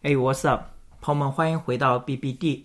[0.00, 0.66] Hey, what's up，
[1.00, 2.62] 朋友们，欢迎回到 BBD。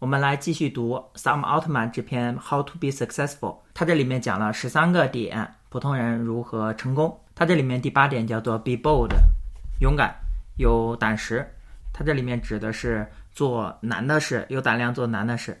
[0.00, 3.38] 我们来继续读萨姆奥特曼这篇《How to Be Successful》。
[3.72, 7.16] 它这里面讲了十三个点，普通人如何成功。
[7.32, 9.12] 它这里面第八点叫做 “Be bold”，
[9.80, 10.16] 勇敢、
[10.56, 11.48] 有胆识。
[11.92, 15.56] 它这里面指的是做难的事，有胆量做难的事。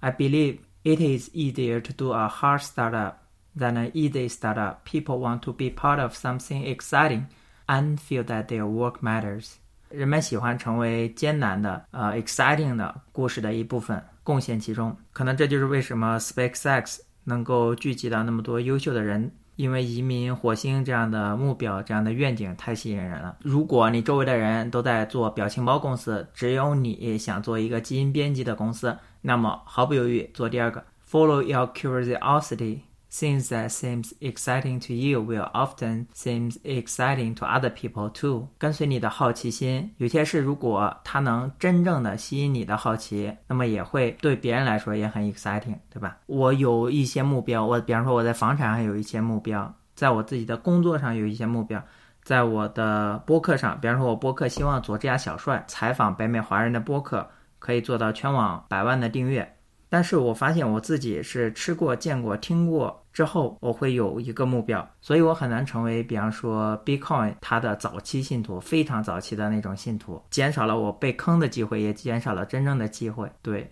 [0.00, 3.16] I believe it is easier to do a hard startup
[3.54, 4.76] than an easy startup.
[4.84, 7.24] People want to be part of something exciting
[7.66, 9.56] and feel that their work matters.
[9.92, 14.96] 人们喜欢成为艰难的、呃 exciting 的故事的一部分，贡献其中。
[15.12, 23.36] 可能这就是为什么 SpaceX 能够聚集到那么多优秀的人，因为移民火星这样的目标、这样的愿景太吸引人了。
[23.42, 30.82] 如果你周围的人都在做表情包公司，只有你想做一个基因编辑的公司，那么毫不犹豫做第二个。
[31.08, 32.80] Follow your curiosity.
[33.12, 38.48] Things that seems exciting to you will often seems exciting to other people too。
[38.56, 46.16] 跟随你的好奇心，有些事如果它能真正的吸引你的好奇，那么也会对别人来说也很 exciting，对吧？
[46.24, 51.84] 我有一些目标，我比方说我在房产上有一些目标，在我自己的工作上有一些目标，
[52.22, 59.46] 在我的播客上，比方说我播客希望佐治亚小帅采访北美华人的播客可以做到全网百万的订阅。
[59.92, 73.30] 但是我发现我自己是吃过、见过、听过之后，我会有一个目标，所以我很难成为，比方说 Bitcoin 它的早期信徒，非常早期的那种信徒，减少了我被坑的机会，也减少了真正的机会。
[73.42, 73.70] 对，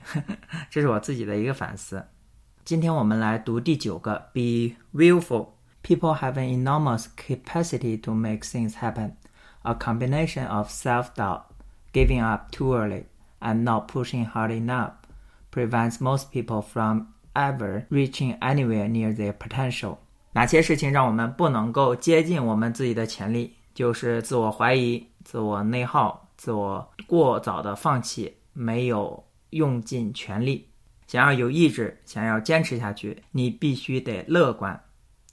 [0.69, 2.05] 这是我自己的一个反思。
[2.67, 5.49] 今天我们来读第九个，Be willful.
[5.83, 9.13] People have an enormous capacity to make things happen.
[9.63, 11.45] A combination of self-doubt,
[11.95, 13.05] giving up too early,
[13.41, 15.00] and not pushing hard enough.
[15.53, 19.97] Prevents most people from ever reaching anywhere near their potential。
[20.33, 23.53] 哪些事情让我们不能够接近我们自己的潜力？
[23.75, 30.69] 就是自我怀疑、自我内耗、自我过早的放弃，没有用尽全力。
[31.07, 34.79] 想要有意志，想要坚持下去，你必须得乐观。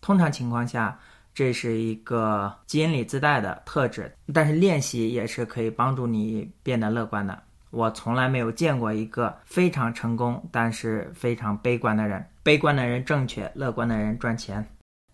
[0.02, 0.98] 通常情况下，
[1.34, 7.44] 这是一个基因里自带的特质，但是练习也是可以帮助你变得乐观的。
[7.70, 12.26] 我从来没有见过一个非常成功但是非常悲观的人。
[12.44, 14.66] 悲观的人正确，乐观的人赚钱。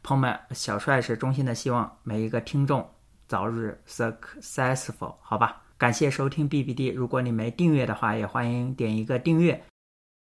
[0.04, 2.88] 朋友们，小帅是衷心的希望每一个听众
[3.28, 5.62] 早日 successful，好吧？
[5.78, 6.94] 感谢收听 BBD。
[6.94, 9.64] 如果你没订阅的话，也欢迎点一个订阅，